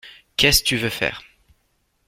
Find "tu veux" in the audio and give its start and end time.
0.63-0.89